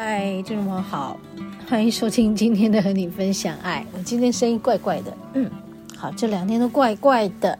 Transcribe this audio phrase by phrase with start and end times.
[0.00, 1.18] 嗨，听众们好，
[1.68, 3.84] 欢迎收听今天的和你分享爱。
[3.92, 5.50] 我今天声音怪怪的，嗯，
[5.96, 7.58] 好，这两天都怪怪的，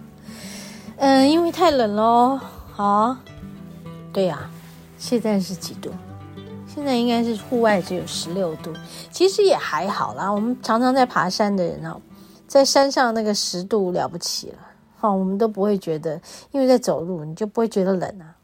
[0.98, 2.38] 嗯，因为太冷喽，
[2.70, 3.16] 好，
[4.12, 4.48] 对呀，
[4.98, 5.90] 现在是几度？
[6.68, 8.72] 现在应该是户外只有十六度，
[9.10, 10.30] 其实也还好啦。
[10.30, 12.00] 我们常常在爬山的人哦，
[12.46, 14.58] 在山上那个十度了不起了，
[15.00, 16.20] 哈，我们都不会觉得，
[16.52, 18.36] 因为在走路，你就不会觉得冷啊。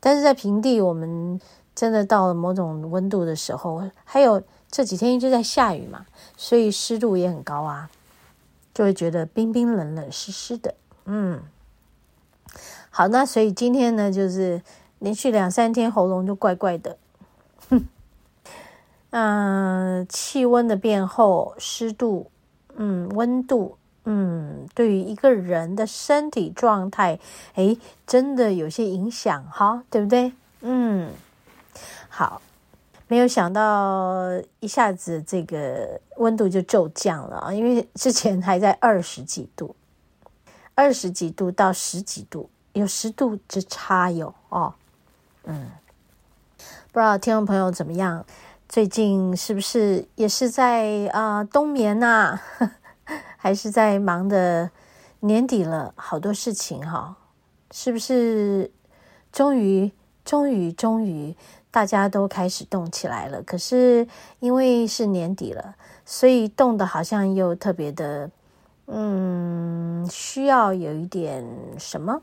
[0.00, 1.40] 但是在平地，我们
[1.82, 7.90] 真的到了某种温度的时候，还有这几天一直在下雨嘛，所以湿度也很高啊，
[8.72, 10.76] 就会觉得冰冰冷冷湿湿的。
[11.06, 11.42] 嗯，
[12.88, 14.62] 好，那所以今天呢，就是
[15.00, 16.96] 连续两三天喉咙就怪怪的。
[19.10, 22.30] 嗯，气温的变厚，湿度，
[22.76, 27.18] 嗯，温度，嗯，对于一个人的身体状态，
[27.56, 30.32] 诶，真的有些影响哈，对不对？
[30.60, 31.10] 嗯，
[32.14, 32.42] 好，
[33.08, 34.28] 没有想到
[34.60, 39.74] 一下子这个温度就骤降了啊，因为之前还在二十几度，
[40.74, 44.74] 二十几度到十几度，有十度之差哟哦，
[45.44, 45.70] 嗯，
[46.92, 48.22] 不知道听众朋友怎么样？
[48.68, 52.72] 最近是不是也是在啊、冬眠呐、啊？
[53.38, 54.70] 还是在忙的
[55.20, 57.16] 年底了，好多事情哈？
[57.70, 58.70] 是不是
[59.32, 59.90] 终于、
[60.26, 61.34] 终于、终于
[61.72, 63.42] 大家都开始动起来了？
[63.42, 64.06] 可是
[64.38, 65.74] 因为是年底了，
[66.04, 68.30] 所以动的好像又特别的，
[68.86, 71.44] 嗯，需要有一点
[71.78, 72.22] 什么，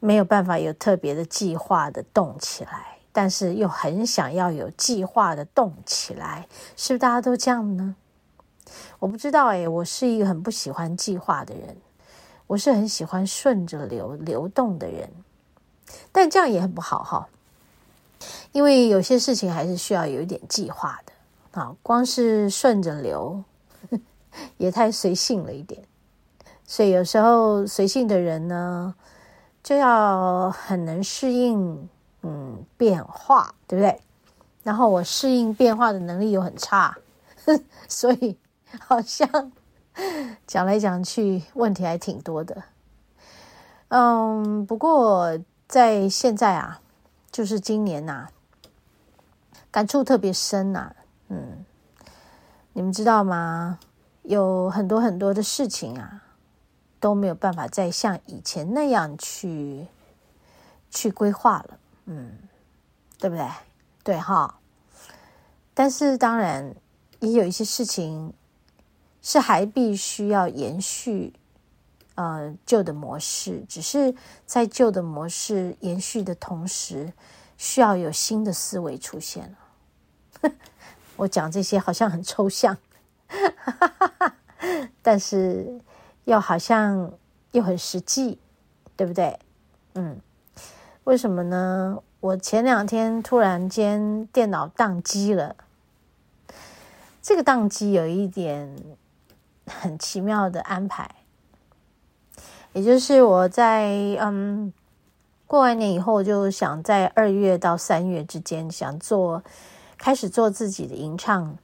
[0.00, 2.98] 没有办法有特别的计划的动起来。
[3.16, 7.94] 但是又很想要有计划的动起来，是不是大家都这样呢？
[8.98, 11.76] 我不知道诶，我是一个很不喜欢计划的人，
[12.48, 15.08] 我是很喜欢顺着流流动的人，
[16.10, 17.28] 但这样也很不好哈，
[18.52, 23.42] 因为有些事情还是需要有一点计划的啊，光是顺着流
[24.58, 25.82] 也太随性了一点，
[26.64, 28.94] 所以有时候随性的人呢，
[29.62, 31.88] 就要很能适应。
[32.26, 34.00] 嗯，变化对不对？
[34.62, 36.96] 然后我适应变化的能力又很差，
[37.86, 38.38] 所以
[38.80, 39.52] 好像
[40.46, 42.62] 讲来讲去问题还挺多的。
[43.88, 46.80] 嗯，不过在现在啊，
[47.34, 48.28] 就是今年呐、
[49.68, 50.94] 感触特别深呐、
[51.30, 51.64] 嗯，
[52.74, 53.80] 你们知道吗？
[54.22, 56.22] 有很多很多的事情啊，
[57.00, 59.88] 都没有办法再像以前那样去
[60.92, 61.78] 去规划了。
[62.04, 62.38] 嗯，
[63.18, 63.50] 对不对？
[64.04, 64.60] 对哈，
[65.74, 66.72] 但是当然
[67.18, 68.32] 也有一些事情
[69.20, 71.32] 是还必须要延续，
[72.14, 74.14] 呃，旧的模式，只是
[74.46, 77.12] 在旧的模式延续的同时，
[77.56, 79.54] 需要有新的思维出现
[80.42, 80.50] 了。
[81.16, 82.76] 我讲这些好像很抽象，
[85.02, 85.80] 但是
[86.24, 87.12] 又好像
[87.52, 88.38] 又很实际，
[88.96, 89.38] 对不对？
[89.94, 90.20] 嗯。
[91.04, 92.02] 为什么呢？
[92.20, 95.54] 我前两天突然间电脑宕机了。
[97.20, 98.74] 这个宕机有一点
[99.66, 101.14] 很奇妙的安排，
[102.74, 103.88] 也就是我在
[104.20, 104.70] 嗯
[105.46, 109.42] 过完年以后，就想在二月到三月之间想做
[109.96, 111.56] 开始做自己的吟唱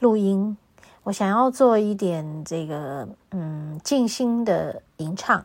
[0.00, 0.56] 录音，
[1.04, 5.44] 我想要做一点这个嗯静心的吟唱。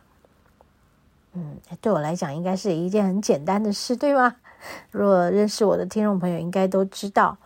[1.32, 4.36] 嗯，对我来讲应该是一件很简单的事，对吗？
[4.90, 7.38] 如果认识我的听众朋友应该都知道，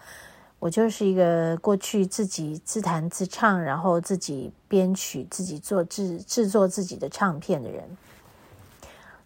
[0.62, 7.98] 我就是一个过去自己自弹自唱，然后自己编曲、自己做制制作自己的唱片的人。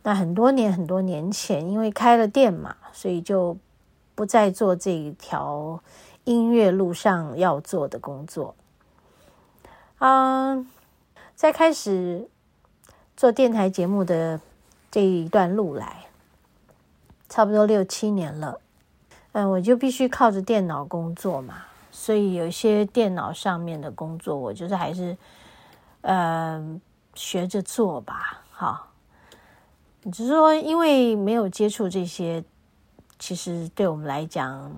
[0.02, 3.54] 那很多年很多年前，因为开了店嘛，所以就
[4.14, 5.82] 不再做这一条
[6.24, 8.54] 音乐路上要做的工作。
[9.98, 10.66] 嗯，
[11.34, 12.30] 在开始
[13.14, 14.40] 做电台节目的。
[14.88, 16.06] 这一段路来，
[17.28, 18.60] 差不多六七年了，
[19.36, 21.56] 嗯，我就必须靠着电脑工作嘛，
[21.92, 25.14] 所以有一些电脑上面的工作，我就是还是，
[26.00, 26.80] 嗯，
[27.14, 28.88] 学着做吧，好。
[30.10, 32.42] 只是说，因为没有接触这些，
[33.18, 34.72] 其实对我们来讲，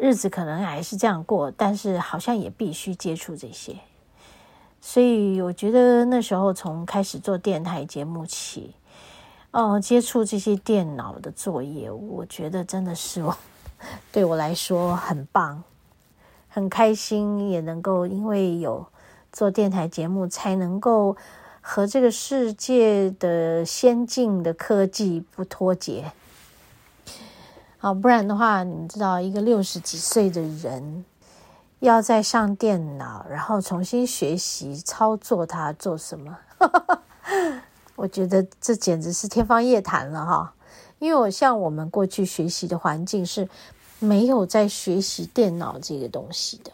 [0.00, 3.76] 日子可能还是这样过，但是好像也必须接触这些。
[4.80, 8.74] 所以我觉得那时候从开始做电台节目起，
[9.56, 13.24] 哦，接触这些电脑的作业，我觉得真的是
[14.12, 15.64] 对我来说很棒，
[16.50, 18.86] 很开心，也能够因为有
[19.32, 21.16] 做电台节目，才能够
[21.62, 26.12] 和这个世界的先进的科技不脱节。
[27.78, 31.06] 好，不然的话，你们知道，一个六十几岁的人。
[31.80, 36.36] 要再上电脑，然后重新学习操作它做什么？
[37.96, 40.54] 我觉得这简直是天方夜谭了哈！
[40.98, 43.48] 因为我像我们过去学习的环境是
[43.98, 46.70] 没有在学习电脑这个东西的，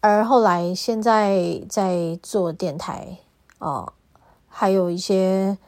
[0.00, 3.18] 而后来现在在做电台
[3.58, 3.92] 哦，
[4.48, 5.58] 还有一些。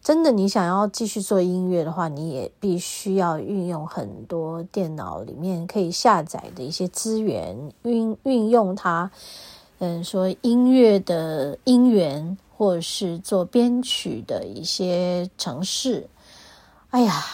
[0.00, 9.10] 真的，你想要继续做音乐的话，你也必须要运用很多电脑里面可以下载的一些资源，运运用它。
[9.80, 16.08] 嗯，说音乐的音源，或是做编曲的一些程式。
[16.90, 17.24] 哎呀，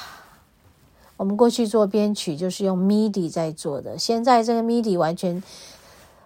[1.16, 5.42] 我们过去做编曲就是用 MIDI 在做的，现在这个 MIDI 完全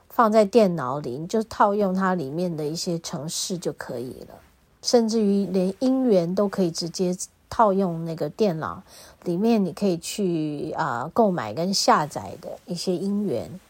[0.09, 4.35] 放在电脑里，你就套用它里面的一些程式就可以了。
[4.83, 7.17] 甚至于连音源都可以直接
[7.49, 8.83] 套用那个电脑
[9.23, 13.61] 里面，你可以去啊、购买跟下载的一些音源。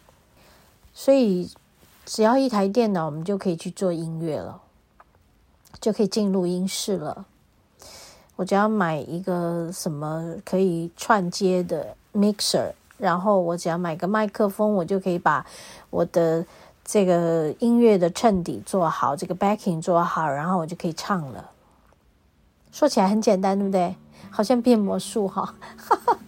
[0.95, 1.51] 所以
[2.07, 4.63] 只要一台电脑，我们就可以去做音乐了，
[5.81, 7.27] 就可以进录音室了。
[8.37, 15.45] 我只要买一个什么可以串接的 mixer，然后我只要买个麦克风，我就可以把
[15.91, 16.47] 我的。
[16.91, 21.51] 这个音乐的衬底做好，这个 backing 做好，然后我就可以唱了。
[22.73, 23.95] 说起来很简单，对不对？
[24.31, 25.55] 好像变魔术哈。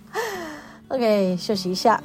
[0.88, 2.02] OK，休息一下。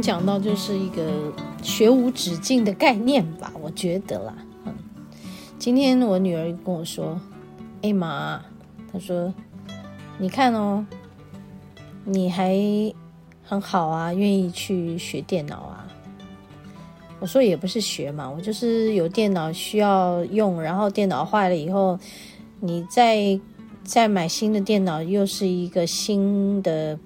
[0.00, 4.34] 讲到就是一个学无止境的概念吧，我觉得啦。
[4.64, 4.74] 嗯，
[5.58, 7.20] 今天我女儿跟我说
[7.82, 8.40] ：“哎妈，
[8.92, 9.34] 她说，
[10.18, 10.86] 你看哦，
[12.04, 12.56] 你还
[13.42, 15.88] 很好啊，愿意去学电脑啊。”
[17.18, 21.98] 我说也不是学嘛，我就是有电脑需要用，然后电脑坏了以后，
[22.60, 23.38] 你再
[23.84, 26.98] 再买新的电脑，又是一个新的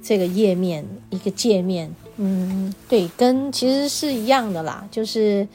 [0.00, 1.92] 这个页面，一个界面。
[2.22, 5.48] 嗯，对，跟其实是一样的啦，就是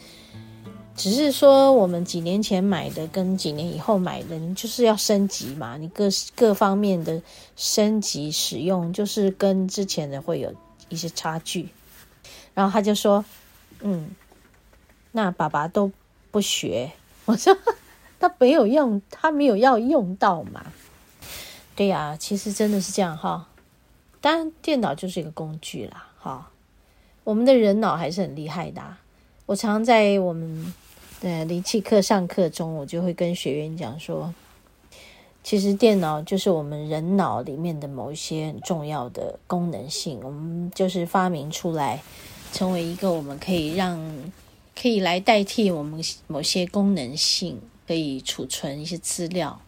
[0.96, 6.06] 只是说我们几年前买的跟几年以后买的，就是要升级嘛，你各
[6.36, 7.22] 各方面的
[7.56, 10.52] 升级使用，就是跟之前的会有
[10.90, 11.70] 一些差距。
[12.56, 13.24] 然后他就说
[13.82, 14.10] ：“嗯，
[15.12, 15.92] 那爸爸都
[16.32, 16.92] 不学。”
[17.26, 17.56] 我说
[18.20, 20.66] ：“他没有用，他没有要用到嘛。”
[21.78, 23.50] 对呀，其实真的是这样哈。
[24.20, 26.50] 当然，电脑就是一个工具啦，哈。
[27.26, 28.82] 我们的人脑还是很厉害的。
[29.48, 30.74] 我常在我们
[31.20, 34.32] 的灵气课上课中，我就会跟学员讲说，
[35.44, 42.00] 其实电脑就是我们人脑里面的某一些很重要的功能性，我们就是发明出来，
[42.54, 44.00] 成为一个我们可以让
[44.80, 49.60] 可以来代替我们某些功能性，可以储存一些资料，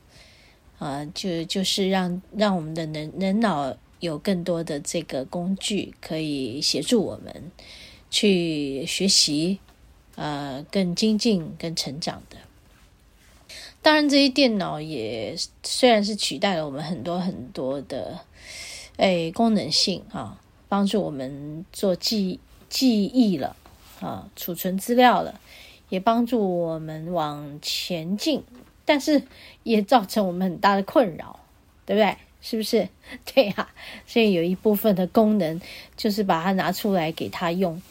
[0.77, 3.75] 啊，就就是让让我们的人人脑。
[3.99, 7.51] 有更多的这个工具可以协助我们
[8.09, 9.59] 去学习，
[10.15, 12.37] 呃，更精进、更成长的。
[13.81, 18.19] 当然，这些电脑也虽然是取代了我们很多很多的
[18.97, 22.39] 诶功能性啊，帮助我们做记
[22.69, 23.55] 记忆了
[24.01, 25.39] 啊，储存资料了，
[25.89, 28.43] 也帮助我们往前进，
[28.83, 29.23] 但是
[29.63, 31.39] 也造成我们很大的困扰，
[31.85, 32.17] 对不对？
[32.49, 32.87] 是不是？
[33.35, 33.69] 对呀、啊，
[34.05, 35.59] 所以有一部分的功能
[35.97, 37.81] 就是把它拿出来给他用，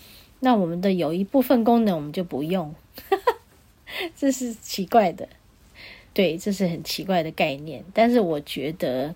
[0.40, 2.74] 那我们的有一部分功能我们就不用，
[4.16, 5.28] 这是奇怪的。
[6.14, 7.84] 对，这是很奇怪的概念。
[7.92, 9.14] 但是我觉得，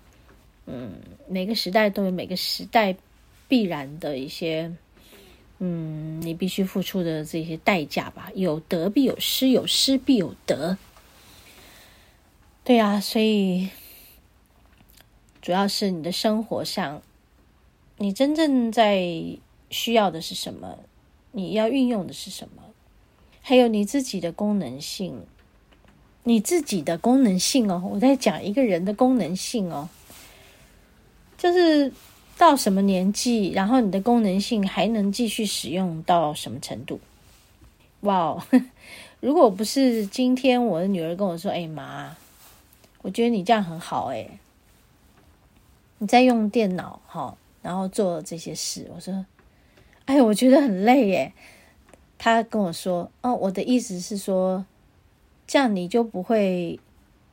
[0.67, 0.91] 嗯，
[1.27, 2.95] 每个时代都有每个时代
[3.47, 4.71] 必然的一些，
[5.57, 8.31] 嗯，你必须付出的这些代价吧。
[8.35, 10.77] 有得必有失，有失必有得。
[12.63, 13.69] 对呀、啊，所以。
[15.41, 17.01] 主要是你的生活上，
[17.97, 19.03] 你真正在
[19.69, 20.77] 需要的是什么？
[21.31, 22.63] 你要运用的是什么？
[23.41, 25.25] 还有你自己的功能性，
[26.23, 27.81] 你自己的功能性哦。
[27.91, 29.89] 我在讲一个人的功能性哦，
[31.37, 31.91] 就是
[32.37, 36.99] 到什么年纪，然后你的功能性还能继续使用到什么程度？
[38.01, 38.43] 哇哦！
[39.19, 42.15] 如果不是今天我的女儿跟我说：“哎妈，
[43.03, 44.27] 我觉得你这样很好哎，
[46.01, 49.23] 你在用电脑哈，然后做这些事。”我说。
[50.05, 51.31] 哎，我觉得很累耶。
[52.17, 54.65] 他跟我说：“哦，我的意思是说，
[55.47, 56.79] 这样你就不会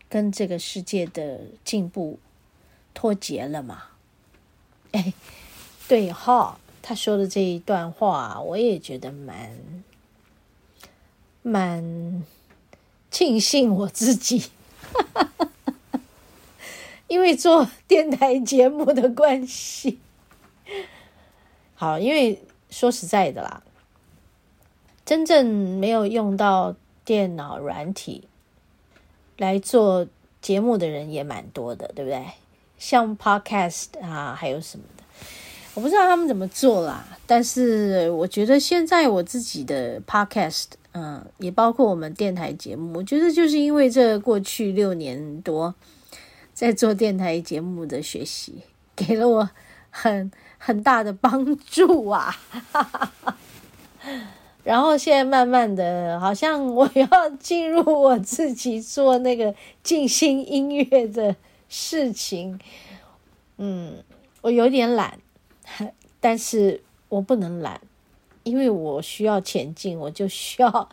[0.08, 2.20] 跟这个世界的进步
[2.92, 3.84] 脱节了嘛？”
[4.92, 5.12] 哎，
[5.88, 9.58] 对哈，他说的这一段话，我也觉得蛮
[11.42, 12.22] 蛮
[13.10, 14.50] 庆幸我自己，
[17.08, 19.98] 因为做电台节目的关系。
[21.74, 22.40] 好，因为。
[22.70, 23.62] 说实在的啦，
[25.06, 25.46] 真正
[25.78, 28.28] 没有用到电脑软体
[29.38, 30.06] 来做
[30.42, 32.22] 节目的人也蛮多的，对不对？
[32.76, 35.02] 像 Podcast 啊，还有什么的，
[35.72, 37.02] 我不知道他们怎么做啦。
[37.26, 45.74] 但是我觉得现在我自己的 Podcast，嗯，也包括我们电台节目，我觉得就是因为这过去六年多
[46.58, 48.62] 在做电台节目的学习，
[48.96, 49.50] 给了我
[49.90, 50.32] 很。
[50.60, 52.36] 很大的帮助啊！
[54.64, 61.36] 然后现在慢慢的，好像我要进入我自己做那个静心音乐的
[61.68, 62.58] 事情。
[63.58, 64.02] 嗯，
[64.40, 65.20] 我有点懒，
[66.18, 67.80] 但是我不能懒，
[68.42, 70.88] 因为我需要前进，我就需要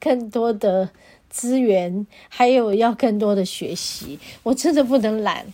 [0.00, 0.90] 更多的
[1.34, 4.20] 资源，还有要更多的学习。
[4.44, 5.52] 我真的不能懒。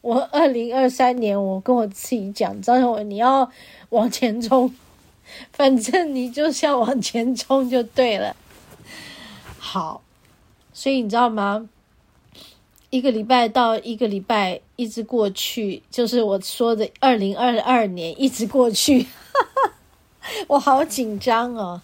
[0.00, 3.48] 我二零二三年，我跟我自己讲，张小文，你要
[3.90, 4.74] 往前冲，
[5.52, 8.34] 反正你就是要往前冲就对了。
[9.60, 10.02] 好，
[10.72, 11.68] 所以你知道吗？
[12.90, 19.06] 一个礼拜到一个礼拜一直过去，就是我说的二零二二年一直过去，
[20.48, 21.82] 我好紧张哦。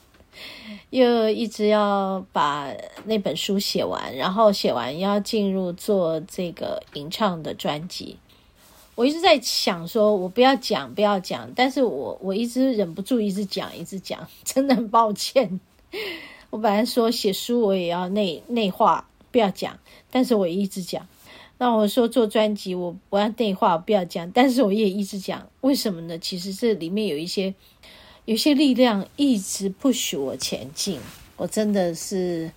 [0.92, 2.70] 又一直要把
[3.06, 8.18] 那本书写完，然后写完要进入做这个吟唱的专辑。
[8.94, 15.58] 我一直在想说，我不要讲，不要讲，但是我我一直忍不住一直讲，一直讲，真的很抱歉。
[16.50, 19.78] 我本来说写书我也要内内化，不要讲，
[20.10, 21.08] 但是我一直讲。
[21.56, 25.48] 那我说做专辑我不要内化，不要讲，但是我也一直讲。
[25.62, 26.18] 为什么呢？
[26.18, 27.54] 其实这里面有一些。
[28.24, 31.00] 有些力量一直不许我前进，
[31.36, 32.52] 我真的是，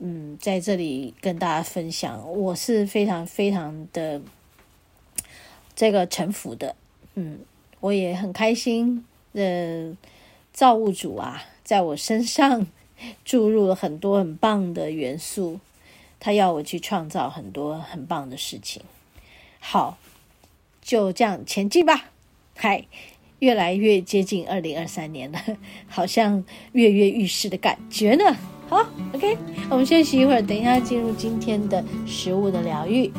[0.00, 4.20] 嗯，在这里跟大家分享，我是非常非常的
[5.76, 6.74] 这个臣服的，
[7.14, 7.38] 嗯，
[7.78, 9.94] 我也很开心的
[10.52, 12.66] 造物主啊，在我身上
[13.24, 15.60] 注入了很多很棒的元素，
[16.18, 18.82] 他要我去创造很多很棒的事情，
[19.60, 19.96] 好，
[20.82, 22.10] 就这样前进吧，
[22.56, 22.86] 嗨。
[23.42, 25.38] 越来越接近二零二三年了，
[25.88, 26.42] 好像
[26.74, 28.24] 跃跃欲试的感觉呢。
[28.68, 29.36] 好，OK，
[29.68, 33.10] 我们休息一会儿，等一下进入今天的食物的疗愈。